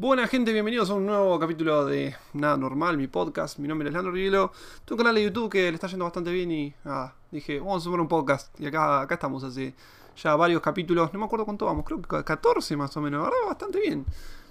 [0.00, 3.58] Buena gente, bienvenidos a un nuevo capítulo de Nada Normal, mi podcast.
[3.58, 4.50] Mi nombre es Leandro Rivelo.
[4.86, 7.82] Tengo un canal de YouTube que le está yendo bastante bien y ah, dije, vamos
[7.82, 8.58] a sumar un podcast.
[8.58, 9.74] Y acá, acá estamos hace
[10.16, 11.12] ya varios capítulos.
[11.12, 13.24] No me acuerdo cuánto vamos, creo que 14 más o menos.
[13.24, 14.06] Verdad, bastante bien.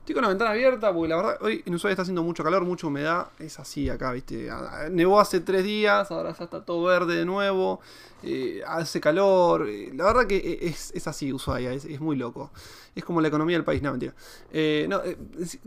[0.10, 2.66] Estoy con la ventana abierta porque la verdad hoy en Ushuaia está haciendo mucho calor,
[2.66, 3.28] mucha humedad.
[3.38, 4.50] Es así acá, viste.
[4.50, 7.80] Ah, nevó hace tres días, ahora ya está todo verde de nuevo.
[8.24, 9.70] Eh, hace calor.
[9.70, 12.50] Eh, la verdad que es, es así Ushuaia, es, muy loco.
[12.96, 14.16] Es como la economía del país, no, mentira.
[14.52, 15.00] Eh, no,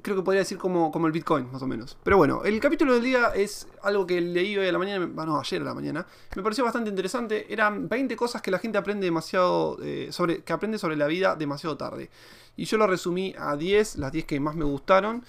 [0.03, 1.97] creo que podría decir como, como el Bitcoin, más o menos.
[2.03, 5.39] Pero bueno, el capítulo del día es algo que leí hoy a la mañana, bueno,
[5.39, 6.05] ayer a la mañana.
[6.35, 7.47] Me pareció bastante interesante.
[7.49, 9.79] Eran 20 cosas que la gente aprende demasiado,
[10.11, 12.11] sobre, que aprende sobre la vida demasiado tarde.
[12.55, 15.25] Y yo lo resumí a 10, las 10 que más me gustaron.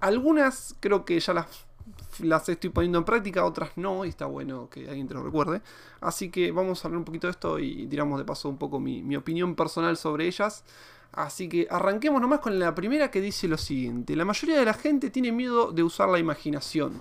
[0.00, 1.46] Algunas creo que ya las,
[2.20, 5.62] las estoy poniendo en práctica, otras no, y está bueno que alguien te lo recuerde.
[6.00, 8.80] Así que vamos a hablar un poquito de esto y tiramos de paso un poco
[8.80, 10.64] mi, mi opinión personal sobre ellas.
[11.12, 14.14] Así que arranquemos nomás con la primera que dice lo siguiente.
[14.16, 17.00] La mayoría de la gente tiene miedo de usar la imaginación.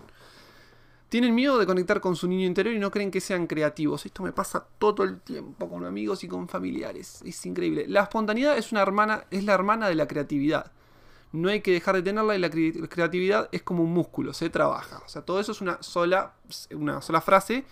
[1.09, 4.05] Tienen miedo de conectar con su niño interior y no creen que sean creativos.
[4.05, 7.21] Esto me pasa todo el tiempo con amigos y con familiares.
[7.23, 7.85] Es increíble.
[7.87, 10.71] La espontaneidad es una hermana, es la hermana de la creatividad.
[11.31, 15.01] No hay que dejar de tenerla y la creatividad es como un músculo, se trabaja.
[15.05, 16.33] O sea, todo eso es una sola,
[16.71, 17.65] una sola frase.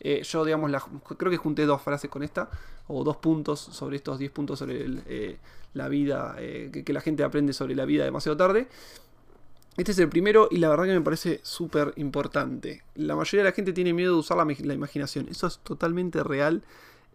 [0.00, 0.70] Eh, yo, digamos,
[1.18, 2.48] creo que junté dos frases con esta,
[2.88, 5.38] o dos puntos sobre estos 10 puntos sobre eh,
[5.74, 8.68] la vida, eh, que, que la gente aprende sobre la vida demasiado tarde.
[9.76, 12.82] Este es el primero y la verdad que me parece súper importante.
[12.96, 15.28] La mayoría de la gente tiene miedo de usar la, imaginación.
[15.30, 16.62] Eso es totalmente real.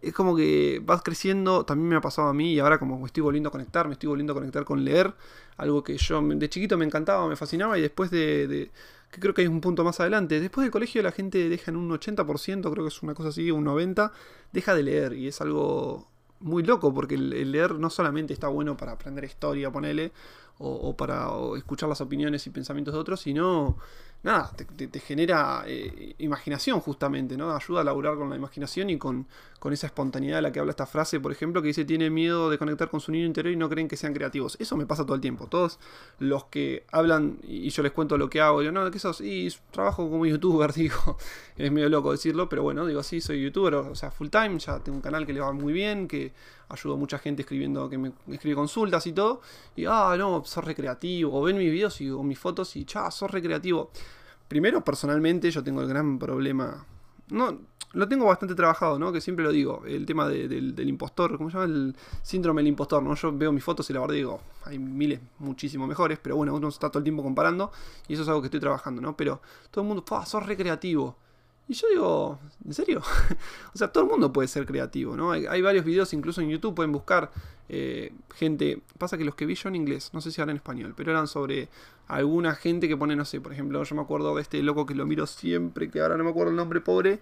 [0.02, 3.22] Es como que vas creciendo, también me ha pasado a mí y ahora como estoy
[3.22, 5.14] volviendo a conectar, me estoy volviendo a conectar con leer.
[5.56, 8.70] Algo que yo de chiquito me encantaba, me fascinaba y después de,
[9.10, 10.40] que creo que hay un punto más adelante.
[10.40, 13.50] Después del colegio la gente deja en un 80%, creo que es una cosa así,
[13.50, 14.12] un 90%,
[14.52, 16.08] deja de leer y es algo
[16.40, 20.12] muy loco porque el, leer no solamente está bueno para aprender historia, ponele,
[20.58, 23.76] o, para escuchar las opiniones y pensamientos de otros, sino
[24.22, 27.54] nada, te, genera eh, imaginación justamente, ¿no?
[27.54, 29.26] Ayuda a laburar con la imaginación y con,
[29.58, 32.50] con, esa espontaneidad de la que habla esta frase, por ejemplo, que dice tiene miedo
[32.50, 34.56] de conectar con su niño interior y no creen que sean creativos.
[34.60, 35.46] Eso me pasa todo el tiempo.
[35.46, 35.78] Todos
[36.18, 39.48] los que hablan y yo les cuento lo que hago, yo no, que sos, y
[39.70, 41.18] trabajo como youtuber, digo,
[41.56, 44.78] es medio loco decirlo, pero bueno, digo, sí, soy youtuber, o sea, full time, ya
[44.80, 46.32] tengo un canal que le va muy bien, que
[46.68, 49.40] ayudo a mucha gente escribiendo, que me escribe consultas y todo,
[49.74, 53.10] y ah, no, sos recreativo, o ven mis videos y, o mis fotos y, cha,
[53.10, 53.90] sos recreativo.
[54.48, 56.86] Primero, personalmente, yo tengo el gran problema.
[57.30, 57.58] No,
[57.96, 59.10] lo tengo bastante trabajado, ¿no?
[59.10, 59.82] Que siempre lo digo.
[59.86, 61.72] El tema del, impostor, ¿cómo se llama?
[61.72, 63.14] El síndrome del impostor, ¿no?
[63.14, 66.68] Yo veo mis fotos y la verdad digo, hay miles muchísimo mejores, pero bueno, uno
[66.68, 67.72] está todo el tiempo comparando
[68.06, 69.16] y eso es algo que estoy trabajando, ¿no?
[69.16, 69.40] Pero
[69.70, 71.16] todo el mundo, sos recreativo.
[71.68, 73.00] Y yo digo, ¿en serio?
[73.74, 75.32] o sea, todo el mundo puede ser creativo, ¿no?
[75.32, 77.30] Hay, varios videos, incluso en YouTube, pueden buscar
[77.70, 78.82] eh, gente.
[78.98, 81.12] Pasa que los que vi yo en inglés, no sé si ahora en español, pero
[81.12, 81.70] eran sobre
[82.08, 84.94] alguna gente que pone, no sé, por ejemplo, yo me acuerdo de este loco que
[84.94, 87.20] lo miro siempre, que ahora no me acuerdo el nombre, pobre.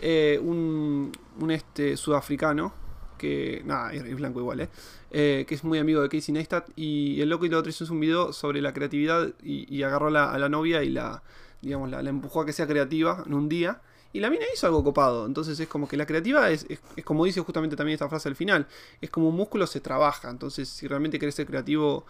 [0.00, 2.74] Eh, un, un este sudafricano,
[3.18, 3.62] que.
[3.64, 4.68] Nada, es blanco igual, ¿eh?
[5.10, 5.44] ¿eh?
[5.48, 6.68] que es muy amigo de Casey Neistat.
[6.76, 10.38] Y el loco y lo otro hizo un video sobre la creatividad y, agarró a
[10.38, 11.22] la novia y la
[11.64, 13.80] digamos, la, empujó a que sea creativa en un día.
[14.12, 15.26] Y la mina hizo algo copado.
[15.26, 18.36] Entonces es como que la creativa es, es, como dice justamente también esta frase al
[18.36, 18.68] final.
[19.00, 20.30] Es como un músculo se trabaja.
[20.30, 22.06] Entonces si realmente querés ser creativo...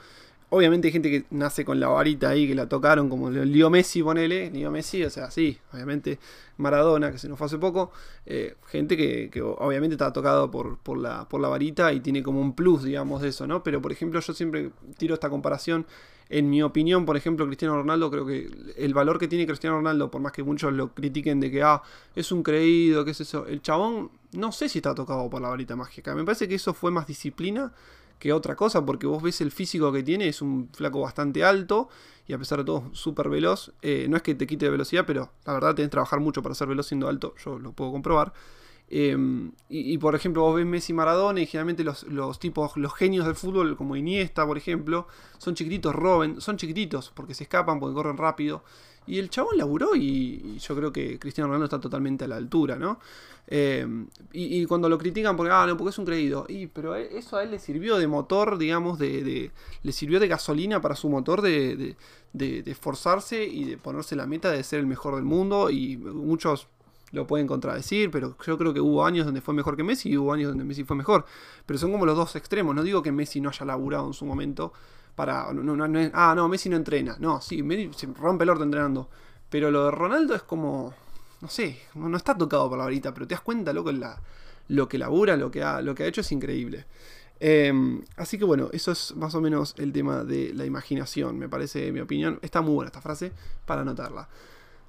[0.50, 4.02] Obviamente hay gente que nace con la varita ahí, que la tocaron, como Leo Messi,
[4.02, 4.50] ponele.
[4.50, 6.18] Leo Messi, o sea, sí, obviamente
[6.58, 7.90] Maradona, que se nos fue hace poco.
[8.26, 12.22] Eh, gente que, que, obviamente está tocado por, por, la, por la varita y tiene
[12.22, 13.62] como un plus, digamos, de eso, ¿no?
[13.62, 15.86] Pero por ejemplo, yo siempre tiro esta comparación
[16.28, 20.10] en mi opinión, por ejemplo, Cristiano Ronaldo, creo que el valor que tiene Cristiano Ronaldo,
[20.10, 21.82] por más que muchos lo critiquen de que, ah,
[22.14, 25.48] es un creído, qué es eso, el chabón no sé si está tocado por la
[25.48, 26.14] varita mágica.
[26.14, 27.72] Me parece que eso fue más disciplina
[28.24, 31.90] que otra cosa, porque vos ves el físico que tiene, es un flaco bastante alto
[32.26, 33.74] y a pesar de todo súper veloz.
[33.82, 36.42] Eh, no es que te quite de velocidad, pero la verdad tenés que trabajar mucho
[36.42, 38.32] para ser veloz siendo alto, yo lo puedo comprobar.
[38.90, 43.34] Em, y, por ejemplo, vos ves Messi Maradona y generalmente los, tipos, los genios del
[43.34, 45.08] fútbol, como Iniesta, por ejemplo,
[45.38, 48.62] son chiquititos, Robben, son chiquititos porque se escapan, porque corren rápido.
[49.06, 52.76] Y el chabón laburó y, yo creo que Cristiano Ronaldo está totalmente a la altura,
[52.76, 53.00] ¿no?
[53.46, 56.46] Em, y, cuando lo critican porque, ah, no, porque es un creído.
[56.48, 59.50] Y, pero eso a él le sirvió de motor, digamos, de,
[59.82, 61.96] le sirvió de gasolina para su motor de,
[62.32, 65.68] de, de esforzarse y de ponerse la meta de ser el mejor del mundo.
[65.70, 66.68] Y muchos
[67.14, 70.18] lo pueden contradecir, pero yo creo que hubo años donde fue mejor que Messi y
[70.18, 71.24] hubo años donde Messi fue mejor.
[71.64, 72.74] Pero son como los dos extremos.
[72.74, 74.72] No digo que Messi no haya laburado en su momento
[75.14, 75.46] para.
[75.48, 77.16] Ah, no, Messi no entrena.
[77.18, 79.08] No, sí, Messi se rompe el orto entrenando.
[79.48, 80.92] Pero lo de Ronaldo es como.
[81.40, 84.18] No sé, no, está tocado por la varita, pero te das cuenta, loco, la,
[84.68, 86.86] lo que labura, lo que ha, lo que ha hecho es increíble.
[87.40, 91.38] Em, así que bueno, eso es más o menos el tema de la imaginación.
[91.38, 93.32] Me parece, mi opinión, está muy buena esta frase
[93.66, 94.28] para anotarla.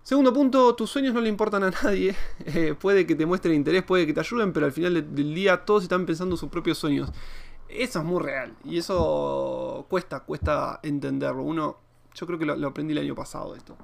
[0.05, 2.15] Segundo punto, tus sueños no le importan a nadie.
[2.45, 5.65] Eh, puede que te muestren interés, puede que te ayuden, pero al final del día
[5.65, 7.11] todos están pensando en sus propios sueños.
[7.67, 8.53] Eso es muy real.
[8.63, 11.41] Y eso cuesta, cuesta entenderlo.
[11.41, 11.77] Uno,
[12.13, 13.75] yo creo que lo, aprendí el año pasado esto.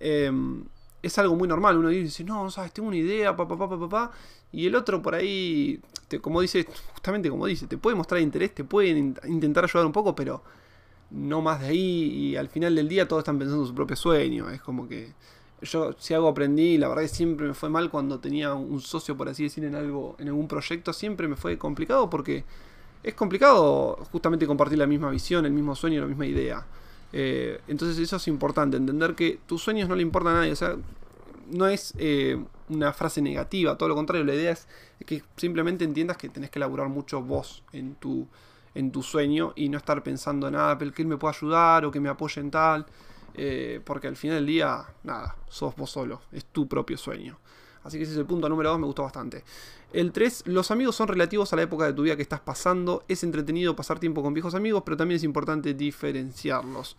[0.00, 0.64] Em,
[1.02, 1.78] es algo muy normal.
[1.78, 4.10] Uno dice, no, sabes, tengo una idea, papá, papá, papá.
[4.50, 5.80] Y el otro por ahí,
[6.20, 10.16] como dice, justamente como dice, te puede mostrar interés, te puede intentar ayudar un poco,
[10.16, 10.42] pero
[11.10, 12.30] no más de ahí.
[12.32, 14.50] Y al final del día todos están pensando en su propio sueño.
[14.50, 15.12] Es como que
[15.62, 19.16] yo si algo aprendí, la verdad que siempre me fue mal cuando tenía un socio,
[19.16, 22.44] por así decir, en algo, en algún proyecto, siempre me fue complicado porque
[23.02, 26.66] es complicado justamente compartir la misma visión, el mismo sueño, la misma idea.
[27.12, 30.56] Eh, entonces eso es importante, entender que tus sueños no le importan a nadie, o
[30.56, 30.76] sea,
[31.50, 34.68] no es eh, una frase negativa, todo lo contrario, la idea es
[35.04, 38.28] que simplemente entiendas que tenés que elaborar mucho vos en tu,
[38.74, 41.90] en tu sueño y no estar pensando en nada, que él me pueda ayudar o
[41.90, 42.86] que me apoye en tal.
[43.34, 47.38] Eh, porque al final del día, nada, sos vos solo, es tu propio sueño.
[47.82, 49.44] Así que ese es el punto número 2, me gustó bastante.
[49.92, 53.04] El 3, los amigos son relativos a la época de tu vida que estás pasando.
[53.08, 56.96] Es entretenido pasar tiempo con viejos amigos, pero también es importante diferenciarlos.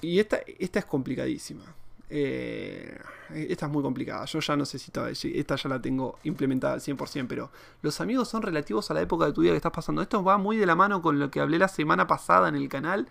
[0.00, 1.64] Y esta, esta es complicadísima.
[2.14, 2.98] Eh,
[3.34, 4.26] esta es muy complicada.
[4.26, 4.92] Yo ya no sé si
[5.34, 7.50] esta ya la tengo implementada al 100%, pero
[7.80, 10.02] los amigos son relativos a la época de tu vida que estás pasando.
[10.02, 12.68] Esto va muy de la mano con lo que hablé la semana pasada en el
[12.68, 13.08] canal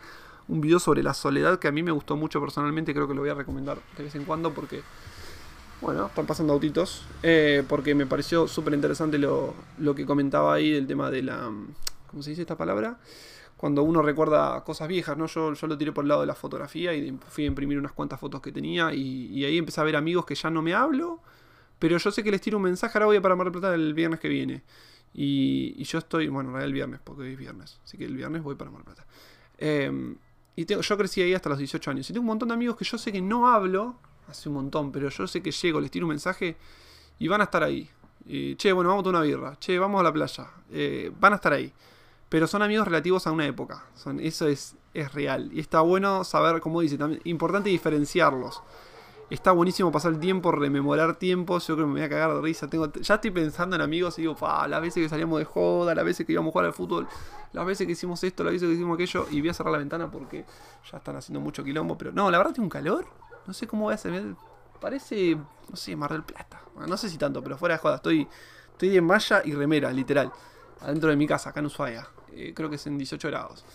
[0.47, 3.21] un video sobre la soledad que a mí me gustó mucho personalmente, creo que lo
[3.21, 4.81] voy a recomendar de vez en cuando porque,
[5.79, 9.55] bueno, están pasando autitos, eh, porque me pareció súper interesante lo,
[9.95, 11.49] que comentaba ahí del tema de la,
[12.07, 12.97] ¿cómo se dice esta palabra?
[13.61, 15.27] Cuando uno recuerda cosas viejas, ¿no?
[15.27, 17.91] Yo, yo lo tiré por el lado de la fotografía y fui a imprimir unas
[17.91, 21.19] cuantas fotos que tenía y, ahí empecé a ver amigos que ya no me hablo,
[21.77, 23.93] pero yo sé que les tiro un mensaje, ahora voy a para Mar Plata el
[23.93, 24.63] viernes que viene.
[25.13, 28.55] Y, yo estoy, bueno, el viernes, porque hoy es viernes, así que el viernes voy
[28.55, 29.05] para Mar del Plata.
[29.59, 30.15] Eh,
[30.55, 32.09] y tengo, yo crecí ahí hasta los 18 años.
[32.09, 34.91] Y tengo un montón de amigos que yo sé que no hablo, hace un montón,
[34.91, 36.57] pero yo sé que llego, les tiro un mensaje
[37.19, 37.87] y van a estar ahí.
[38.57, 39.55] che, bueno, vamos a una birra.
[39.59, 40.47] Che, vamos a la playa.
[40.71, 41.71] Eh, van a estar ahí.
[42.31, 43.83] Pero son amigos relativos a una época.
[44.21, 45.49] Eso es, es real.
[45.51, 48.63] Y está bueno saber, como dice, también importante diferenciarlos.
[49.29, 51.67] Está buenísimo pasar el tiempo, rememorar tiempos.
[51.67, 52.69] Yo creo que me voy a cagar de risa.
[52.69, 55.93] Tengo, ya estoy pensando en amigos y digo, pa, las veces que salíamos de joda,
[55.93, 57.05] las veces que íbamos a jugar al fútbol,
[57.51, 59.27] las veces que hicimos esto, las veces que hicimos aquello.
[59.29, 60.45] Y voy a cerrar la ventana porque
[60.89, 61.97] ya están haciendo mucho quilombo.
[61.97, 63.07] Pero no, la verdad tiene un calor.
[63.45, 64.23] No sé cómo voy a hacer.
[64.79, 66.61] Parece, no sé, Mar del Plata.
[66.87, 67.97] no sé si tanto, pero fuera de joda.
[67.97, 68.25] Estoy,
[68.71, 70.31] estoy en malla y remera, literal.
[70.79, 72.07] Adentro de mi casa, acá en Ushuaia.
[72.35, 73.65] Eh, creo que es en 18 grados.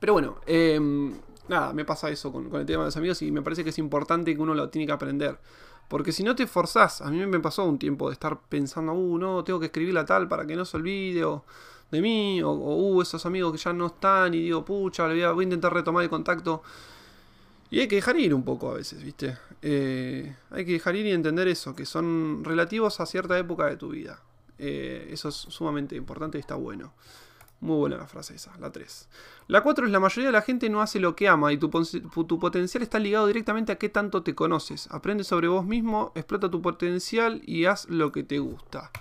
[0.00, 0.80] Pero bueno, eh,
[1.48, 3.78] nada, me pasa eso con, el tema de los amigos y me parece que es
[3.78, 5.38] importante que uno lo tiene que aprender.
[5.88, 9.18] Porque si no te forzás, a mí me pasó un tiempo de estar pensando, uh,
[9.18, 11.24] no, tengo que escribirla tal para que no se olvide
[11.90, 15.32] de mí, o, uh, esos amigos que ya no están, y digo, pucha, voy a,
[15.32, 16.62] voy a intentar retomar el contacto.
[17.70, 19.36] Y hay que dejar ir un poco a veces, ¿viste?
[19.60, 23.76] Eh, hay que dejar ir y entender eso, que son relativos a cierta época de
[23.76, 24.22] tu vida.
[24.58, 26.94] Eh, eso es sumamente importante y está bueno.
[27.60, 29.08] Muy buena la frase esa, la 3.
[29.48, 31.68] La 4 es la mayoría de la gente no hace lo que ama y tu,
[31.68, 34.88] tu, potencial está ligado directamente a qué tanto te conoces.
[34.92, 38.92] Aprende sobre vos mismo, explota tu potencial y haz lo que te gusta.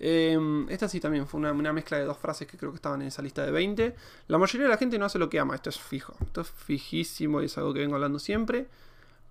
[0.00, 3.08] Em, esta sí también fue una, mezcla de dos frases que creo que estaban en
[3.08, 3.94] esa lista de 20.
[4.28, 6.50] La mayoría de la gente no hace lo que ama, esto es fijo, esto es
[6.50, 8.68] fijísimo y es algo que vengo hablando siempre.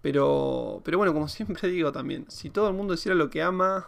[0.01, 3.87] Pero, pero bueno, como siempre digo también, si todo el mundo hiciera lo que ama,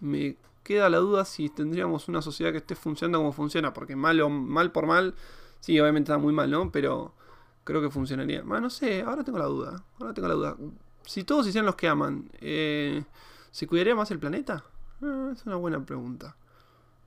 [0.00, 4.20] me queda la duda si tendríamos una sociedad que esté funcionando como funciona, porque mal
[4.20, 5.14] o mal por mal,
[5.60, 6.70] sí, obviamente está muy mal, ¿no?
[6.70, 7.14] Pero
[7.64, 8.42] creo que funcionaría.
[8.42, 9.84] no sé, ahora tengo la duda.
[9.98, 10.56] Ahora tengo la duda.
[11.04, 13.04] Si todos hicieran los que aman, eh,
[13.50, 14.64] ¿se cuidaría más el planeta?
[15.02, 16.36] Eh, es una buena pregunta.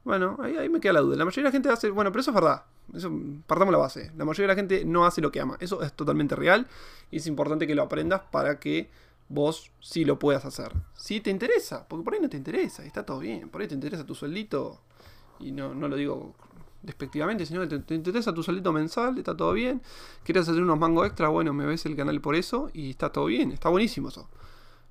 [0.03, 1.15] Bueno, ahí, ahí, me queda la duda.
[1.15, 1.89] La mayoría de la gente hace.
[1.89, 2.63] Bueno, pero eso es verdad.
[3.47, 4.11] Partamos la base.
[4.15, 5.57] La mayoría de la gente no hace lo que ama.
[5.59, 6.67] Eso es totalmente real.
[7.09, 8.91] Y es importante que lo aprendas para que
[9.29, 10.71] vos sí lo puedas hacer.
[10.95, 13.49] Si te interesa, porque por ahí no te interesa, está todo bien.
[13.49, 14.81] Por ahí te interesa tu sueldito,
[15.39, 16.35] y no, no lo digo
[16.81, 19.81] despectivamente, sino que te, interesa tu sueldito mensual, está todo bien.
[20.23, 23.25] Quieres hacer unos mangos extra, bueno, me ves el canal por eso, y está todo
[23.25, 24.29] bien, está buenísimo eso.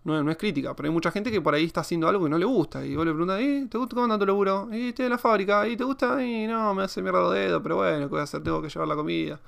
[0.02, 2.30] No, no es crítica, pero hay mucha gente que por ahí está haciendo algo que
[2.30, 2.84] no le gusta.
[2.84, 4.68] Y vos le preguntas, ¿Eh, ¿te gusta cómo anda tu laburo?
[4.70, 5.66] ¿Y estoy en la fábrica?
[5.66, 6.22] ¿Y te gusta?
[6.22, 8.42] Y no, me hace mierda los dedos, pero bueno, ¿qué voy a hacer?
[8.42, 9.40] Tengo que llevar la comida.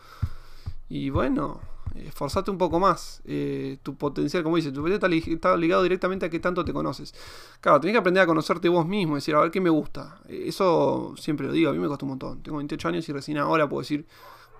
[0.88, 1.60] Y bueno,
[2.06, 3.22] esforzate un poco más.
[3.24, 7.14] Eh, tu potencial, como dices, tu potencial está, ligado directamente a qué tanto te conoces.
[7.60, 10.20] Claro, tenés que aprender a conocerte vos mismo, decir, a ver qué me gusta.
[10.28, 12.42] Eh, eso siempre lo digo, a mí me costó un montón.
[12.42, 14.06] Tengo 28 años y recién ahora puedo decir,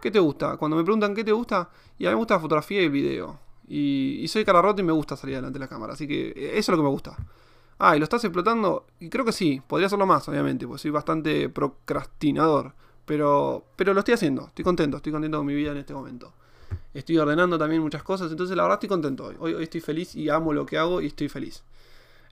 [0.01, 0.57] ¿qué te gusta?
[0.57, 2.91] Cuando me preguntan qué te gusta, y a mí me gusta la fotografía y el
[2.91, 3.39] video.
[3.69, 5.95] Y, soy cara rota y me gusta salir delante de la cámara.
[5.95, 7.17] Así que eh, eso es lo que me gusta.
[7.79, 8.87] Ah, ¿y lo estás explotando?
[9.01, 12.75] Y creo que sí, podría hacerlo más, obviamente, porque soy bastante procrastinador.
[13.05, 16.33] Pero, pero lo estoy haciendo, estoy contento, estoy contento con mi vida en este momento.
[16.97, 19.37] Estoy ordenando también muchas cosas, entonces la verdad estoy contento hoy.
[19.39, 21.63] Hoy, estoy feliz y amo lo que hago y estoy feliz.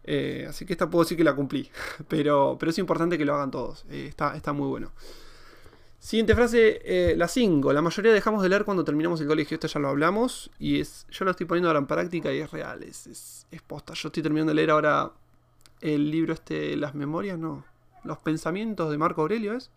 [0.05, 1.71] Eh, así que esta puedo decir que la cumplí,
[2.09, 4.91] pero, pero es importante que lo hagan todos, eh, está, está muy bueno.
[5.99, 7.73] Siguiente frase, eh, la 5.
[7.73, 9.55] La mayoría dejamos de leer cuando terminamos el colegio.
[9.55, 10.51] Esto ya lo hablamos.
[10.59, 11.07] Y es.
[11.11, 12.83] Yo lo estoy poniendo ahora en práctica y es real.
[12.83, 13.07] Es,
[13.51, 13.95] es, posta.
[13.95, 15.13] Yo estoy terminando de leer ahora
[15.81, 16.77] el libro este.
[16.77, 17.65] Las memorias, no.
[18.05, 19.71] Los pensamientos de Marco Aurelio es.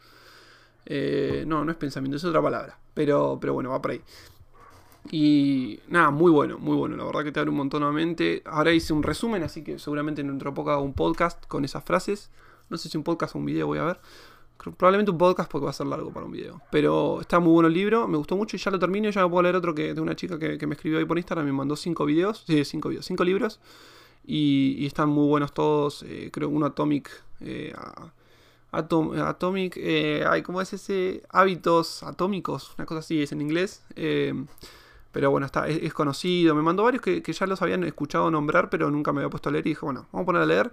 [1.47, 2.77] No, no es pensamiento, es otra palabra.
[2.93, 4.01] Pero, pero bueno, va por ahí.
[5.11, 6.95] Y nada, muy bueno, muy bueno.
[6.95, 8.41] La verdad que te abre un montón nuevamente.
[8.45, 11.65] Ahora hice un resumen, así que seguramente en dentro de poco hago un podcast con
[11.65, 12.29] esas frases.
[12.69, 13.99] No sé si un podcast o un video voy a ver.
[14.57, 16.61] Probablemente un podcast porque va a ser largo para un video.
[16.71, 19.09] Pero está muy bueno el libro, me gustó mucho y ya lo termino.
[19.09, 21.45] Ya me puedo leer otro que de una chica que, me escribió ahí por Instagram.
[21.45, 22.43] Me mandó cinco videos.
[22.47, 23.59] Sí, cinco cinco libros.
[24.25, 26.03] Y, están muy buenos todos.
[26.03, 27.09] Eh, creo uno Atomic.
[27.41, 27.73] Eh,
[28.71, 29.77] Atomic.
[29.77, 31.23] Eh, ay, ¿cómo es ese?
[31.29, 32.73] Hábitos atómicos.
[32.77, 33.83] Una cosa así es en inglés.
[33.95, 34.33] Eh,
[35.17, 36.53] pero bueno, está, es, conocido.
[36.53, 39.49] Me mandó varios que, que, ya los habían escuchado nombrar, pero nunca me había puesto
[39.49, 39.65] a leer.
[39.65, 40.71] Y dije, bueno, vamos a poner a leer.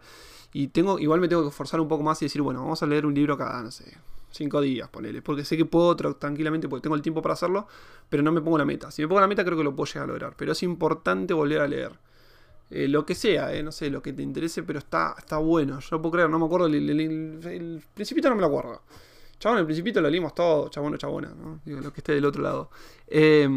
[0.52, 2.86] Y tengo, igual me tengo que forzar un poco más y decir, bueno, vamos a
[2.86, 3.96] leer un libro cada, no sé,
[4.30, 5.22] cinco días, ponele.
[5.22, 7.66] Porque sé que puedo tranquilamente, porque tengo el tiempo para hacerlo,
[8.10, 8.90] pero no me pongo la meta.
[8.90, 10.34] Si me pongo la meta, creo que lo puedo llegar a lograr.
[10.36, 11.92] Pero es importante volver a leer.
[12.68, 15.80] Eh, lo que sea, eh, no sé, lo que te interese, pero está, está bueno.
[15.80, 18.82] Yo puedo creer, no me acuerdo, el, el, Principito no me lo acuerdo.
[19.38, 21.60] Chabón, el Principito lo leímos todo, chabón chabona, ¿no?
[21.64, 22.68] Digo, lo que esté del otro lado.
[23.06, 23.48] Eh,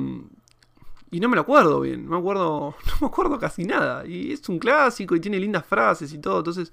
[1.12, 4.06] y no me lo acuerdo bien, no me acuerdo, no me acuerdo casi nada.
[4.06, 6.72] Y es un clásico y tiene lindas frases y todo, entonces,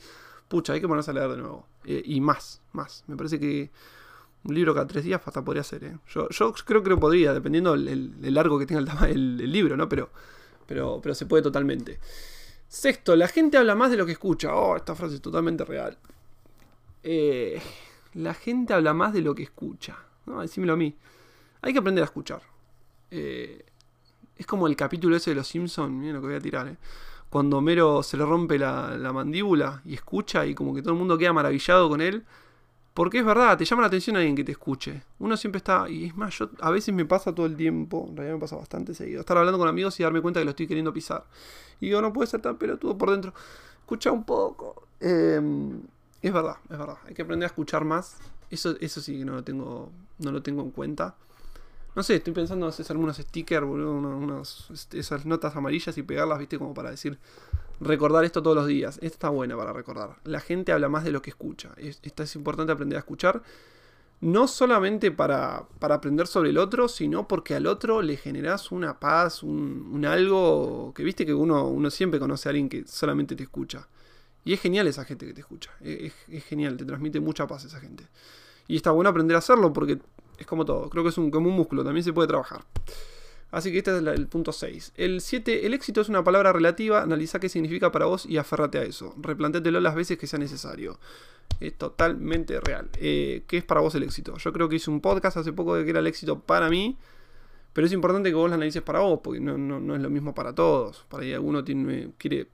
[0.48, 1.66] pucha, hay que ponerse a leer de nuevo.
[1.84, 3.04] Eh, y más, más.
[3.06, 3.70] Me parece que
[4.44, 5.98] un libro cada tres días hasta podría ser, ¿eh?
[6.08, 9.88] Yo, yo creo que lo podría, dependiendo el, largo que tenga el, el, libro, ¿no?
[9.88, 10.10] Pero,
[10.66, 11.98] pero, pero se puede totalmente.
[12.68, 14.54] Sexto, la gente habla más de lo que escucha.
[14.54, 15.96] Oh, esta frase es totalmente real.
[17.02, 17.60] Eh,
[18.14, 19.96] la gente habla más de lo que escucha.
[20.26, 20.96] No, decímelo a mí.
[21.62, 22.42] Hay que aprender a escuchar.
[23.10, 23.64] Eh,
[24.36, 26.76] es como el capítulo ese de los Simpsons, miren lo que voy a tirar, ¿eh?
[27.34, 31.18] Cuando Homero se le rompe la, mandíbula y escucha y como que todo el mundo
[31.18, 32.24] queda maravillado con él.
[32.94, 35.02] Porque es verdad, te llama la atención alguien que te escuche.
[35.18, 38.16] Uno siempre está, y es más, yo a veces me pasa todo el tiempo, en
[38.16, 40.68] realidad me pasa bastante seguido, estar hablando con amigos y darme cuenta que lo estoy
[40.68, 41.24] queriendo pisar.
[41.80, 43.34] Y digo, no puede ser tan pelotudo por dentro.
[43.80, 44.86] Escucha un poco.
[45.00, 45.82] Em,
[46.22, 46.98] es verdad, es verdad.
[47.04, 48.18] Hay que aprender a escuchar más.
[48.48, 51.16] Eso, eso sí que no lo tengo, no lo tengo en cuenta.
[51.94, 56.40] No sé, estoy pensando en hacer algunos stickers, boludo, este, esas notas amarillas y pegarlas,
[56.40, 57.18] viste, como para decir,
[57.80, 58.96] recordar esto todos los días.
[58.96, 60.16] Esta está buena para recordar.
[60.24, 61.70] La gente habla más de lo que escucha.
[61.76, 63.42] Esta es importante aprender a escuchar.
[64.20, 68.98] No solamente para, para aprender sobre el otro, sino porque al otro le generas una
[68.98, 73.42] paz, un, algo que viste que uno, uno siempre conoce a alguien que solamente te
[73.42, 73.86] escucha.
[74.44, 75.70] Y es genial esa gente que te escucha.
[75.80, 78.08] Es, es, genial, te transmite mucha paz esa gente.
[78.66, 79.98] Y está bueno aprender a hacerlo porque
[80.38, 80.90] es como todo.
[80.90, 82.64] Creo que es un, como un músculo, también se puede trabajar.
[83.50, 84.94] Así que este es el punto 6.
[84.96, 87.02] El 7, el éxito es una palabra relativa.
[87.02, 89.14] Analiza qué significa para vos y aférrate a eso.
[89.16, 90.98] Replantéatelo las veces que sea necesario.
[91.60, 92.90] Es totalmente real.
[92.98, 94.36] Eh, ¿Qué es para vos el éxito?
[94.38, 96.98] Yo creo que hice un podcast hace poco de que era el éxito para mí.
[97.72, 100.34] Pero es importante que vos lo analices para vos, porque no, no, es lo mismo
[100.34, 101.04] para todos.
[101.08, 102.48] Para ahí alguno tiene, quiere,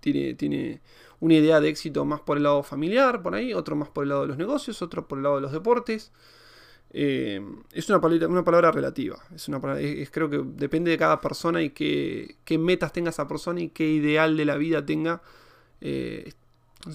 [0.00, 0.80] tiene, tiene
[1.18, 4.08] una idea de éxito más por el lado familiar, por ahí, otro más por el
[4.08, 6.12] lado de los negocios, otro por el lado de los deportes.
[6.92, 7.40] Eh,
[7.72, 9.18] es una palabra, una palabra relativa.
[9.34, 13.60] Es una creo que depende de cada persona y qué, qué, metas tenga esa persona
[13.60, 15.22] y qué ideal de la vida tenga
[15.80, 16.32] eh,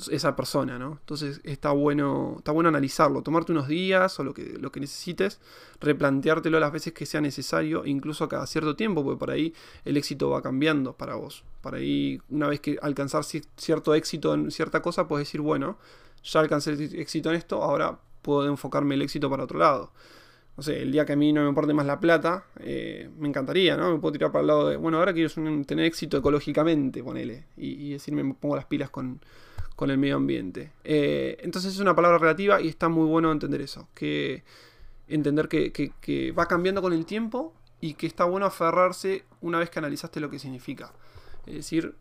[0.09, 0.97] esa persona, ¿no?
[0.99, 5.39] Entonces está bueno, está bueno analizarlo, tomarte unos días o lo que, lo que necesites,
[5.79, 9.53] replanteártelo las veces que sea necesario, incluso cada cierto tiempo, porque por ahí
[9.85, 11.43] el éxito va cambiando para vos.
[11.61, 15.77] Para ahí, una vez que alcanzar cierto éxito en cierta cosa, puedes decir, bueno,
[16.23, 19.91] ya alcancé éxito en esto, ahora puedo enfocarme el éxito para otro lado.
[20.58, 23.27] No sé, el día que a mí no me importe más la plata, eh, me
[23.27, 23.94] encantaría, ¿no?
[23.94, 25.29] Me puedo tirar para el lado de, bueno, ahora quiero
[25.65, 29.20] tener éxito ecológicamente, ponele, y, y decirme, me pongo las pilas con,
[29.82, 30.72] el medio ambiente.
[30.84, 34.44] Eh, entonces es una palabra relativa y está muy bueno entender eso, que
[35.08, 39.70] entender que, que, va cambiando con el tiempo y que está bueno aferrarse una vez
[39.70, 40.94] que analizaste lo que significa.
[41.46, 41.96] Es decir,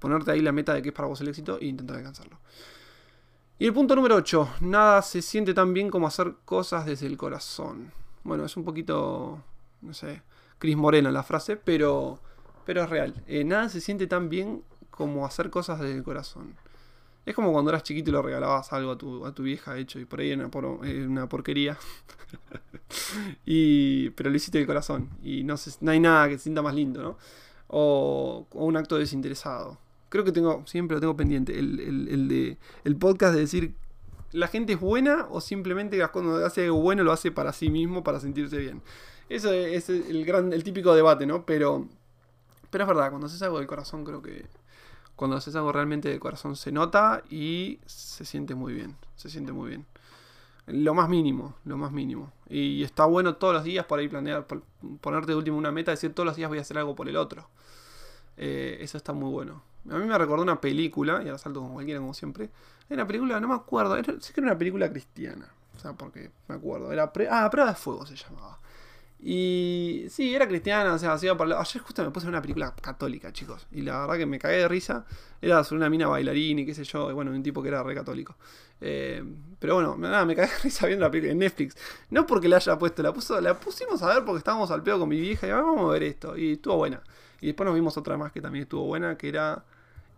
[0.00, 2.40] ponerte ahí la meta de que es para vos el éxito e intentar alcanzarlo.
[3.60, 4.54] Y el punto número 8.
[4.62, 7.92] Nada se siente tan bien como hacer cosas desde el corazón.
[8.24, 9.44] Bueno, es un poquito,
[9.82, 10.22] no sé,
[10.58, 12.18] Cris Moreno la frase, pero,
[12.64, 13.22] pero es real.
[13.26, 16.56] Eh, nada se siente tan bien como hacer cosas desde el corazón.
[17.26, 20.00] Es como cuando eras chiquito y le regalabas algo a tu, a tu vieja hecho
[20.00, 21.76] y por ahí era una, porquería.
[23.44, 26.74] y, pero lo hiciste del corazón y no, no hay nada que se sienta más
[26.74, 27.18] lindo, ¿no?
[27.66, 29.76] O, o un acto desinteresado
[30.10, 33.74] creo que tengo, siempre lo tengo pendiente, el, el, de, el podcast de decir,
[34.32, 38.04] ¿la gente es buena o simplemente cuando hace algo bueno lo hace para sí mismo,
[38.04, 38.82] para sentirse bien?
[39.30, 41.46] Eso es el, gran, el típico debate, ¿no?
[41.46, 41.86] Pero,
[42.70, 44.44] pero es verdad, cuando haces algo del corazón creo que...
[45.14, 49.52] Cuando haces algo realmente del corazón se nota y se siente muy bien, se siente
[49.52, 49.86] muy bien.
[50.66, 52.32] Lo más mínimo, lo más mínimo.
[52.48, 54.46] Y está bueno todos los días por ahí planear,
[55.02, 57.16] ponerte de último una meta, decir todos los días voy a hacer algo por el
[57.16, 57.50] otro.
[58.42, 59.62] Eh, eso está muy bueno.
[59.90, 62.48] A mí me recordó una película, y ahora salto con cualquiera como siempre.
[62.88, 65.46] Era una película, no me acuerdo, era, sí que era una película cristiana.
[65.76, 66.90] O sea, porque me acuerdo.
[66.90, 68.58] Era ah, Prueba de Fuego se llamaba.
[69.22, 73.30] Y sí, era cristiana, o sea, hacía por Ayer justo me puse una película católica,
[73.30, 73.66] chicos.
[73.72, 75.04] Y la verdad que me cagué de risa.
[75.42, 77.10] Era sobre una mina bailarina y qué sé yo.
[77.10, 78.36] Y bueno, un tipo que era re católico.
[78.80, 79.22] Eh,
[79.58, 81.76] pero bueno, nada, me cagué de risa viendo la película en Netflix.
[82.08, 85.00] No porque la haya puesto, la, puso, la pusimos a ver porque estábamos al pedo
[85.00, 86.36] con mi vieja y vamos a ver esto.
[86.38, 87.02] Y estuvo buena.
[87.40, 89.64] Y después nos vimos otra más que también estuvo buena, que era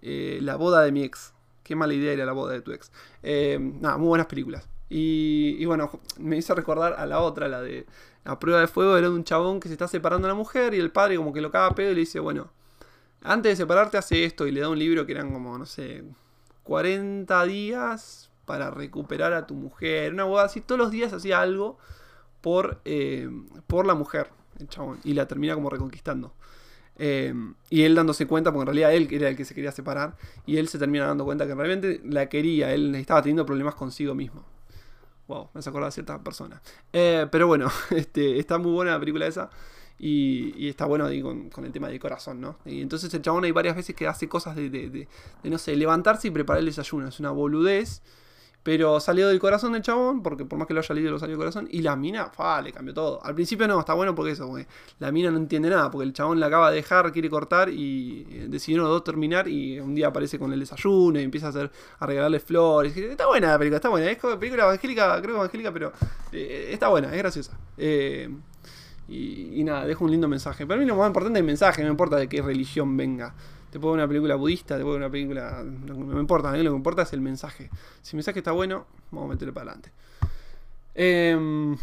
[0.00, 1.33] eh, La boda de mi ex.
[1.62, 2.91] Qué mala idea era la boda de tu ex.
[3.23, 4.69] Eh, nada, muy buenas películas.
[4.95, 7.87] Y, bueno, me hizo recordar a la otra, la de
[8.25, 10.75] la prueba de fuego era de un chabón que se está separando a la mujer
[10.75, 12.50] y el padre como que lo caga pedo y le dice, bueno,
[13.23, 16.05] antes de separarte hace esto y le da un libro que eran como, no sé,
[16.64, 21.79] 40 días para recuperar a tu mujer, una boda así, todos los días hacía algo
[22.43, 23.31] por, eh,
[23.67, 26.35] por la mujer, el chabón, y la termina como reconquistando.
[26.96, 27.34] Eh,
[27.70, 30.56] y él dándose cuenta, porque en realidad él era el que se quería separar, y
[30.56, 34.44] él se termina dando cuenta que realmente la quería, él estaba teniendo problemas consigo mismo.
[35.28, 36.61] Wow, me acordar de cierta persona.
[36.92, 39.50] Eh, pero bueno, este, está muy buena la película esa.
[39.99, 42.58] Y, está bueno ahí con, el tema del corazón, ¿no?
[42.64, 45.08] Y entonces el chabón hay varias veces que hace cosas de, de, de
[45.44, 47.06] no sé, levantarse y preparar el desayuno.
[47.06, 48.02] Es una boludez.
[48.62, 51.33] Pero salió del corazón del chabón, porque por más que lo haya leído, lo salió
[51.33, 51.69] del corazón.
[51.71, 53.25] Y la mina, fa, le cambió todo.
[53.25, 54.69] Al principio no, está bueno porque eso, porque
[55.00, 58.26] la mina no entiende nada, porque el chabón la acaba de dejar, quiere cortar y
[58.31, 59.49] eh, decidieron los dos terminar.
[59.49, 62.97] Y un día aparece con el desayuno y empieza a hacer a regalarle flores.
[62.97, 64.09] Está buena la película, está buena.
[64.09, 65.92] Es película evangélica, creo evangélica, pero
[66.31, 67.59] eh, está buena, es graciosa.
[67.77, 68.29] Eh,
[69.09, 70.66] y, y, nada, dejo un lindo mensaje.
[70.66, 73.35] Para mí lo más importante es el mensaje, no importa de qué religión venga.
[73.72, 75.62] Te puedo ver una película budista, te puedo ver una película.
[75.64, 77.70] No, me importa, lo que me importa es el mensaje.
[78.02, 79.90] Si el mensaje está bueno, vamos a meterle para adelante.
[80.94, 81.74] Em,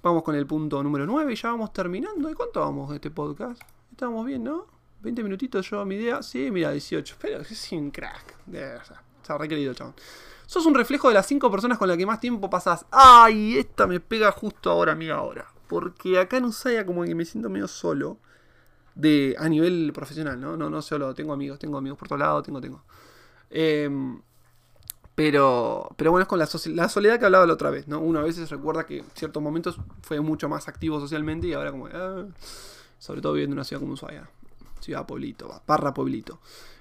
[0.00, 2.28] vamos con el punto número 9 y ya vamos terminando.
[2.28, 3.60] ¿De cuánto vamos de este podcast?
[3.90, 4.66] Estamos bien, ¿no?
[5.00, 6.22] 20 minutitos yo mi idea.
[6.22, 7.16] Sí, mira, 18.
[7.20, 8.36] Pero es un crack.
[9.20, 9.94] Está re querido, chabón.
[10.46, 12.86] Sos un reflejo de las 5 personas con las que más tiempo pasás.
[12.92, 13.58] ¡Ay!
[13.58, 15.48] Esta me pega justo ahora, amiga, ahora.
[15.66, 18.18] Porque acá en Usaya como que me siento medio solo
[18.94, 20.56] de, a nivel profesional, ¿no?
[20.56, 22.82] No, no solo tengo amigos, tengo amigos por todos lados, tengo, tengo.
[23.50, 24.20] Em,
[25.14, 28.00] pero, pero bueno, es con la, la, soledad que hablaba la otra vez, ¿no?
[28.00, 31.70] Uno a veces recuerda que en ciertos momentos fue mucho más activo socialmente y ahora
[31.70, 32.24] como, ah,
[32.98, 34.28] sobre todo viviendo en una ciudad como Ushuaia,
[34.80, 36.40] ciudad pueblito, barra pueblito.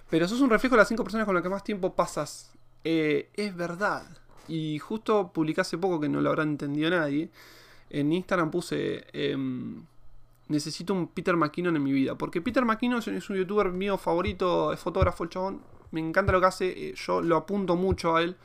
[0.09, 2.51] Pero eso es un reflejo de las cinco personas con las que más tiempo pasas.
[2.83, 4.03] Eh, es verdad.
[4.47, 7.29] Y justo publicé hace poco que no lo habrá entendido nadie.
[7.89, 9.05] En Instagram puse...
[9.13, 9.85] Em,
[10.51, 12.15] necesito un Peter McKinnon en mi vida.
[12.15, 15.61] Porque Peter McKinnon es un youtuber mío favorito, es fotógrafo el chabón.
[15.91, 18.35] Me encanta lo que hace, eh, yo lo apunto mucho a él.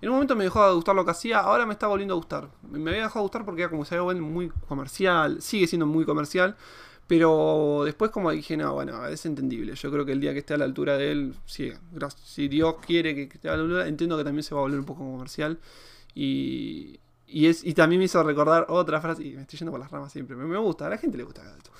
[0.00, 2.16] En un momento me dejó de gustar lo que hacía, ahora me está volviendo a
[2.16, 2.48] gustar.
[2.62, 6.04] Me había dejado de gustar porque era como se ve muy comercial, sigue siendo muy
[6.06, 6.56] comercial.
[7.06, 9.74] Pero después como dije, no, bueno, es entendible.
[9.74, 11.72] Yo creo que el día que esté a la altura de él, si,
[12.24, 14.78] si Dios quiere que esté a la altura, entiendo que también se va a volver
[14.78, 15.58] un poco comercial.
[16.14, 19.80] Y, y, es, y también me hizo recordar otra frase, y me estoy yendo por
[19.80, 21.70] las ramas siempre, me, gusta, a la gente le gusta esto.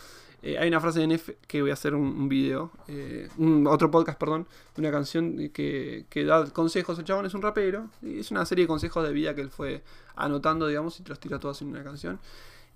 [0.42, 3.90] Eh, hay una frase de NF que voy a hacer un, video, eh, un, otro
[3.90, 6.98] podcast, perdón, de una canción que, que, da consejos.
[6.98, 9.50] El chabón es un rapero, y es una serie de consejos de vida que él
[9.50, 9.82] fue
[10.16, 12.18] anotando, digamos, y te los tira todos en una canción.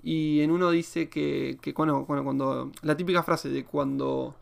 [0.03, 4.35] Y en uno dice que, que cuando, cuando, la típica frase de cuando,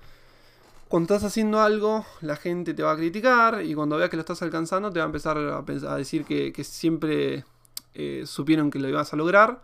[0.89, 4.23] cuando estás haciendo algo, la gente te va a criticar, y cuando veas que lo
[4.23, 7.45] estás alcanzando, te va a empezar a, pensar, a decir que, que siempre
[7.95, 9.63] eh, supieron que lo ibas a lograr.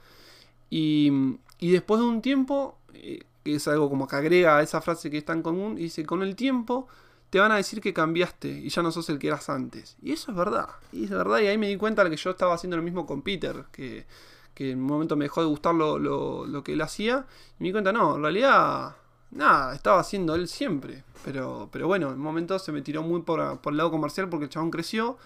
[0.71, 1.11] Y,
[1.59, 5.11] y después de un tiempo, eh, que es algo como que agrega a esa frase
[5.11, 6.89] que es tan común, dice, con el tiempo
[7.31, 9.97] te van a decir que cambiaste y ya no sos el que eras antes.
[10.03, 10.69] Y eso es verdad.
[10.93, 13.07] Y es verdad, y ahí me di cuenta de que yo estaba haciendo lo mismo
[13.07, 14.07] con Peter, que,
[14.55, 17.27] que en un momento me dejó de gustar lo, lo, que él hacía.
[17.59, 18.97] Y me di cuenta, no, en realidad,
[19.31, 21.05] nada, estaba haciendo él siempre.
[21.25, 24.29] Pero, pero bueno, en un momento se me tiró muy por, por el lado comercial
[24.29, 25.19] porque el chabón creció.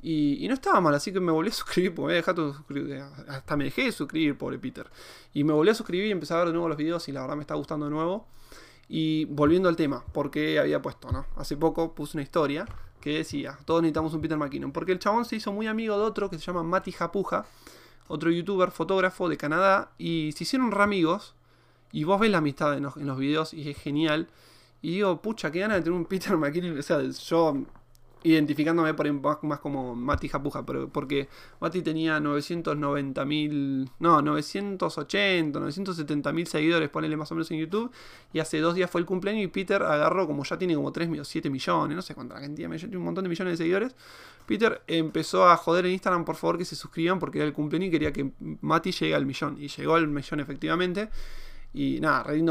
[0.00, 3.56] Y, no estaba mal, así que me volví a suscribir, porque me dejado suscribir, hasta
[3.56, 4.86] me dejé de suscribir, pobre Peter.
[5.34, 7.22] Y me volví a suscribir y empecé a ver de nuevo los videos y la
[7.22, 8.26] verdad me está gustando de nuevo.
[8.88, 11.26] Y volviendo al tema, porque había puesto, ¿no?
[11.36, 12.64] Hace poco puse una historia
[13.00, 16.04] que decía, todos necesitamos un Peter McKinnon, porque el chabón se hizo muy amigo de
[16.04, 17.46] otro que se llama Mati Japuja,
[18.08, 21.34] otro youtuber, fotógrafo de Canadá, y se hicieron re amigos,
[21.92, 24.28] y vos ves la amistad en los, en los videos y es genial.
[24.82, 26.78] Y digo, pucha, qué ganas de tener un Peter McKinley.
[26.78, 27.64] O sea, yo
[28.22, 31.28] identificándome por más, como Mati Japuja, pero porque
[31.60, 37.90] Mati tenía 990 mil, no, 980, 970 mil seguidores, ponele más o menos en YouTube,
[38.32, 41.08] y hace dos días fue el cumpleaños y Peter agarró, como ya tiene como 3
[41.22, 43.94] 7 millones, no sé cuánta cantidad, tiene un montón de millones de seguidores,
[44.46, 47.88] Peter empezó a joder en Instagram, por favor, que se suscriban porque era el cumpleaños
[47.88, 51.08] y quería que Mati llegue al millón, y llegó al millón efectivamente,
[51.74, 52.42] y nada, re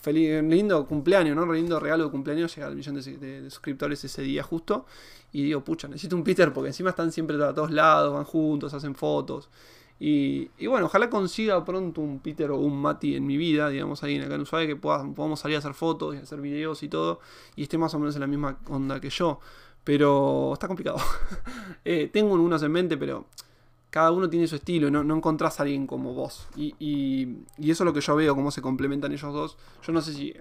[0.00, 1.44] feliz, lindo cumpleaños, ¿no?
[1.44, 4.86] Re regalo de cumpleaños, llega al millón de, suscriptores ese día justo.
[5.32, 8.74] Y digo, pucha, necesito un Peter porque encima están siempre a todos lados, van juntos,
[8.74, 9.48] hacen fotos.
[10.04, 14.16] Y, bueno, ojalá consiga pronto un Peter o un Mati en mi vida, digamos, ahí
[14.16, 17.20] en acá en Ushuaia, que podamos salir a hacer fotos y hacer videos y todo,
[17.54, 19.38] y esté más o menos en la misma onda que yo.
[19.84, 20.98] Pero está complicado.
[21.84, 23.26] Eh, tengo unos en mente, pero
[23.92, 26.48] cada uno tiene su estilo, no, no encontrás a alguien como vos.
[26.56, 29.58] Y, y, eso es lo que yo veo, cómo se complementan ellos dos.
[29.86, 30.34] Yo no sé si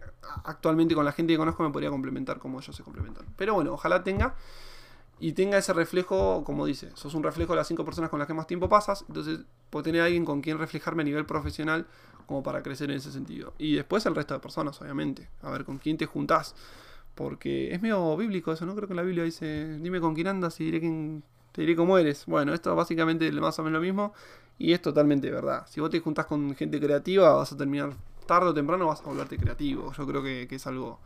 [0.46, 3.26] actualmente con la gente que conozco me podría complementar como ellos se complementan.
[3.36, 4.36] Pero bueno, ojalá tenga.
[5.20, 8.28] Y tenga ese reflejo, como dice, sos un reflejo de las cinco personas con las
[8.28, 9.04] que más tiempo pasas.
[9.10, 11.88] Entonces, puedo tener a alguien con quien reflejarme a nivel profesional
[12.28, 13.54] como para crecer en ese sentido.
[13.58, 15.28] Y después el resto de personas, obviamente.
[15.42, 16.56] A ver con quién te juntás.
[17.16, 18.76] Porque es medio bíblico eso, ¿no?
[18.76, 21.98] Creo que la Biblia dice, dime con quién andas y diré quién te diré cómo
[21.98, 22.26] eres.
[22.26, 24.14] Bueno, esto básicamente es más o menos lo mismo
[24.58, 25.66] y es totalmente verdad.
[25.70, 27.94] Si vos te juntás con gente creativa, vas a terminar
[28.26, 29.92] tarde o temprano, vas a volverte creativo.
[29.94, 31.00] Yo creo que, es algo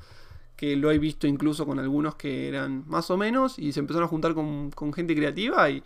[0.56, 4.06] que lo he visto incluso con algunos que eran más o menos y se empezaron
[4.06, 5.84] a juntar con, gente creativa y,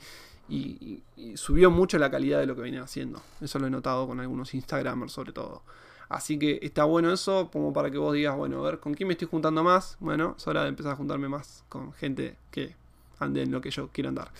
[1.35, 3.21] subió mucho la calidad de lo que venían haciendo.
[3.39, 5.61] Eso lo he notado con algunos Instagramers sobre todo.
[6.09, 9.07] Así que está bueno eso, como para que vos digas, bueno, a ver, ¿con quién
[9.07, 9.95] me estoy juntando más?
[9.99, 12.75] Bueno, es hora de empezar a juntarme más con gente que
[13.19, 14.31] ande en lo que yo quiero andar.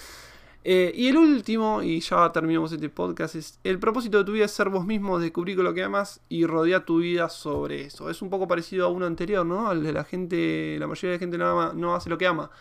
[0.63, 4.46] Eh, y el último, y ya terminamos este podcast, es el propósito de tu vida
[4.46, 8.10] es ser vos mismo, descubrir lo que amas y rodear tu vida sobre eso.
[8.10, 9.70] Es un poco parecido a uno anterior, ¿no?
[9.70, 12.52] Al de la gente, la mayoría de la gente no, no hace lo que ama.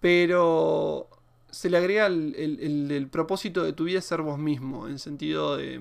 [0.00, 1.08] Pero
[1.50, 5.80] se le agrega el, propósito de tu vida es ser vos mismo, en sentido de,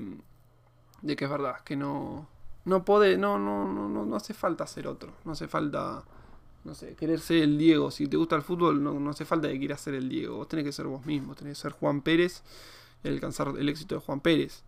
[1.01, 2.27] de que es verdad, que no,
[2.65, 6.03] no, puede, no, no, no, no hace falta ser otro, no hace falta
[6.63, 7.91] no sé, querer ser el Diego.
[7.91, 10.37] Si te gusta el fútbol, no, hace falta que quieras ser el Diego.
[10.37, 12.43] Vos tenés que ser vos mismo, tenés que ser Juan Pérez
[13.03, 14.63] y alcanzar el éxito de Juan Pérez.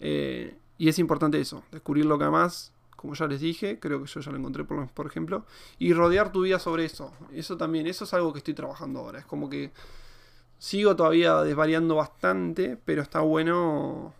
[0.00, 4.10] Eh, y es importante eso, descubrir lo que amas, como ya les dije, creo que
[4.10, 5.44] yo ya lo encontré por, por ejemplo,
[5.78, 7.12] y rodear tu vida sobre eso.
[7.32, 9.18] Eso también, eso es algo que estoy trabajando ahora.
[9.18, 9.72] Es como que
[10.58, 14.14] sigo todavía desvariando bastante, pero está bueno,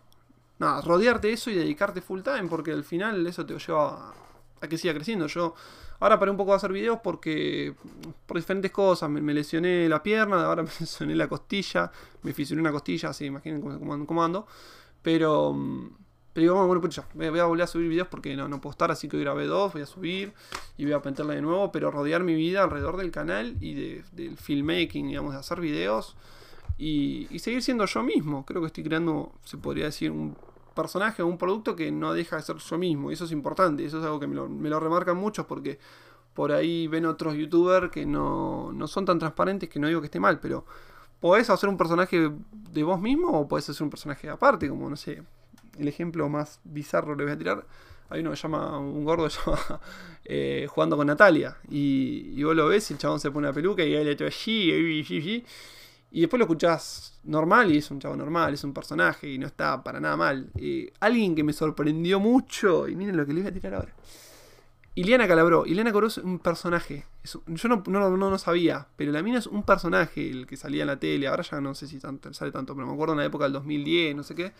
[0.58, 4.14] nada, rodearte de eso y dedicarte full time, porque al final eso te lleva a,
[4.61, 5.27] a que siga creciendo.
[5.27, 5.55] Yo
[6.01, 7.75] Ahora paré un poco de hacer videos porque
[8.27, 9.09] por diferentes cosas.
[9.11, 11.92] Me, lesioné la pierna, ahora me lesioné la costilla,
[12.23, 14.46] me fisuré una costilla, así imaginen cómo, ando.
[15.03, 15.90] Pero, mm,
[16.33, 18.73] pero digo, bueno, pues ya, voy a volver a subir videos porque no, no puedo
[18.73, 20.33] estar, así que hoy grabé dos, voy a subir
[20.79, 24.05] y voy a meterla de nuevo, pero rodear mi vida alrededor del canal y de,
[24.12, 26.16] del filmmaking, digamos, de hacer videos
[26.79, 28.46] y, y seguir siendo yo mismo.
[28.46, 30.35] Creo que estoy creando, se podría decir, un
[30.74, 33.11] personaje o un producto que no deja de ser yo mismo.
[33.11, 33.85] Y eso es importante.
[33.85, 35.78] Eso es algo que me lo, remarcan muchos porque
[36.35, 40.06] por ahí ven otros youtubers que no, no, son tan transparentes que no digo que
[40.06, 40.64] esté mal, pero
[41.18, 44.96] podés hacer un personaje de vos mismo o podés hacer un personaje aparte, como no
[44.96, 45.22] sé,
[45.78, 47.66] el ejemplo más bizarro le voy a tirar.
[48.09, 49.80] Hay uno que llama, un gordo que llama
[50.24, 51.56] eh, jugando con Natalia.
[51.68, 54.24] Y, y, vos lo ves y el chabón se pone una peluca y él le
[54.24, 55.44] allí,
[56.11, 59.46] y, después lo escuchás normal y es un chavo normal, es un personaje y no
[59.46, 60.51] está para nada mal.
[61.01, 63.94] Alguien que me sorprendió mucho, y miren lo que le voy a tirar ahora.
[64.94, 65.66] Iliana Calabró.
[65.66, 67.07] Iliana Calabró es un personaje.
[67.25, 70.88] yo no, no, no, sabía, pero la mina es un personaje, el que salía en
[70.88, 71.29] la tele.
[71.29, 74.16] Ahora ya no sé si sale tanto, pero me acuerdo en la época del 2010,
[74.16, 74.53] no sé qué.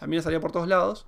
[0.00, 1.06] La mina salía por todos lados.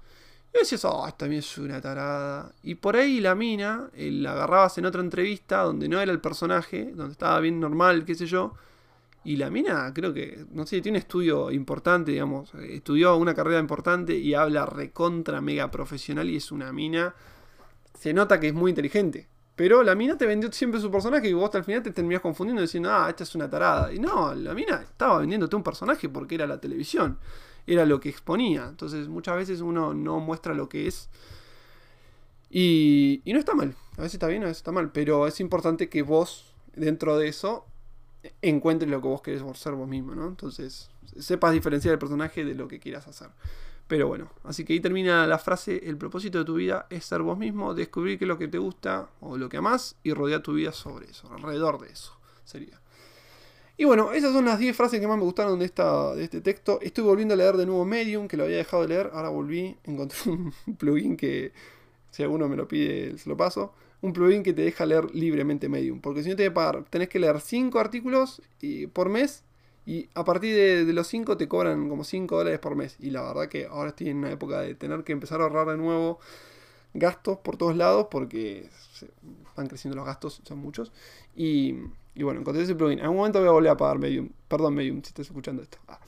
[0.55, 2.53] Y decías, oh, esta mina es una tarada.
[2.63, 6.21] Y por ahí la mina eh, la agarrabas en otra entrevista donde no era el
[6.21, 8.55] personaje, donde estaba bien normal, qué sé yo
[9.29, 13.61] y la mina, creo que, no sé, tiene un estudio importante, digamos, estudió una carrera
[13.61, 17.15] importante y habla recontra mega profesional y es una mina.
[17.93, 19.29] Se nota que es muy inteligente.
[19.55, 22.23] Pero la mina te vendió siempre su personaje y vos hasta al final te terminás
[22.23, 23.93] confundiendo diciendo, ah, esta es una tarada.
[23.93, 27.19] Y no, la mina estaba vendiéndote un personaje porque era la televisión,
[27.67, 28.65] era lo que exponía.
[28.67, 31.11] Entonces muchas veces uno no muestra lo que es.
[32.49, 35.39] Y, y no está mal, a veces está bien, a veces está mal, pero es
[35.39, 37.67] importante que vos, dentro de eso,
[38.43, 40.27] encuentres lo que vos querés ser vos mismo, ¿no?
[40.27, 43.29] Entonces, sepas diferenciar el personaje de lo que quieras hacer.
[43.87, 47.23] Pero bueno, así que ahí termina la frase, el propósito de tu vida es ser
[47.23, 50.43] vos mismo, descubrir qué es lo que te gusta o lo que amás y rodear
[50.43, 52.13] tu vida sobre eso, alrededor de eso,
[52.45, 52.79] sería.
[53.79, 56.41] Y bueno, esas son las 10 frases que más me gustaron de, esta, de este
[56.41, 56.81] texto.
[56.83, 59.77] Estoy volviendo a leer de nuevo Medium, que lo había dejado de leer, ahora volví,
[59.85, 61.53] encontré un plugin que
[62.11, 63.73] si alguno me lo pide se lo paso.
[64.01, 66.01] Un plugin que te deja leer libremente Medium.
[66.01, 68.43] Porque si no te que pagar, tenés que leer 5 artículos
[68.93, 69.45] por mes.
[69.87, 72.97] Y a partir de, los 5 te cobran como 5 dólares por mes.
[73.01, 75.69] Y la verdad que ahora estoy en una época de tener que empezar a ahorrar
[75.69, 76.19] de nuevo
[76.95, 78.09] gastos por todos lados.
[78.11, 78.69] Porque
[79.57, 80.93] van creciendo los gastos, son muchos.
[81.35, 81.73] Y,
[82.17, 82.99] bueno, encontré ese plugin.
[82.99, 84.29] En algún momento voy a volver a pagar Medium.
[84.47, 85.79] Perdón, Medium, si estás escuchando esto.
[85.89, 85.99] Ah.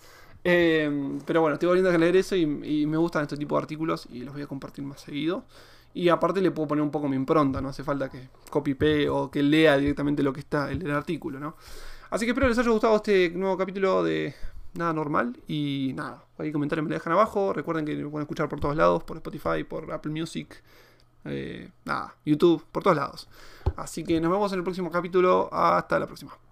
[0.43, 3.63] Em, pero bueno, estoy volviendo a leer eso y, y me gustan este tipo de
[3.63, 5.45] artículos y los voy a compartir más seguido.
[5.93, 8.77] Y aparte le puedo poner un poco mi impronta, no hace falta que copy
[9.09, 11.57] o que lea directamente lo que está en el artículo, ¿no?
[12.11, 14.35] Así que espero les haya gustado este nuevo capítulo de
[14.75, 15.37] Nada Normal.
[15.49, 17.53] Y nada, cualquier comentario me lo dejan abajo.
[17.53, 20.63] Recuerden que me pueden escuchar por todos lados, por Spotify, por Apple Music,
[21.25, 23.29] eh, nada, YouTube, por todos lados.
[23.77, 25.49] Así que nos vemos en el próximo capítulo.
[25.53, 26.50] Hasta la próxima.